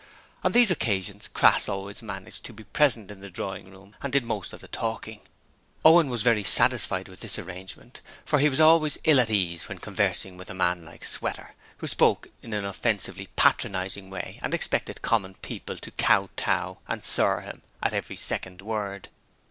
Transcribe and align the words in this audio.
On 0.43 0.51
these 0.51 0.71
occasions 0.71 1.29
Crass 1.31 1.69
always 1.69 2.01
managed 2.01 2.43
to 2.45 2.53
be 2.53 2.63
present 2.63 3.11
in 3.11 3.19
the 3.19 3.29
drawing 3.29 3.69
room 3.69 3.95
and 4.01 4.11
did 4.11 4.23
most 4.23 4.51
of 4.51 4.59
the 4.59 4.67
talking. 4.67 5.19
Owen 5.85 6.09
was 6.09 6.23
very 6.23 6.43
satisfied 6.43 7.07
with 7.07 7.19
this 7.19 7.37
arrangement, 7.37 8.01
for 8.25 8.39
he 8.39 8.49
was 8.49 8.59
always 8.59 8.97
ill 9.03 9.19
at 9.19 9.29
ease 9.29 9.69
when 9.69 9.77
conversing 9.77 10.37
with 10.37 10.49
a 10.49 10.55
man 10.55 10.83
like 10.83 11.05
Sweater, 11.05 11.53
who 11.77 11.85
spoke 11.85 12.29
in 12.41 12.51
an 12.53 12.65
offensively 12.65 13.27
patronizing 13.35 14.09
way 14.09 14.39
and 14.41 14.55
expected 14.55 15.03
common 15.03 15.35
people 15.35 15.77
to 15.77 15.91
kowtow 15.91 16.77
to 16.77 16.77
and 16.91 17.03
'Sir' 17.03 17.41
him 17.41 17.61
at 17.83 17.93
every 17.93 18.15
second 18.15 18.63
word. 18.63 19.09